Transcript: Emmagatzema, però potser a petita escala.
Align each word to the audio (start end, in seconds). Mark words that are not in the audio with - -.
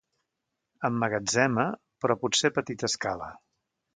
Emmagatzema, 0.87 1.67
però 2.05 2.17
potser 2.23 2.51
a 2.53 2.57
petita 2.57 2.91
escala. 2.95 3.31